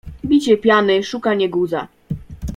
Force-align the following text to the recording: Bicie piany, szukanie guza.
Bicie 0.25 0.57
piany, 0.57 1.03
szukanie 1.03 1.49
guza. 1.49 1.87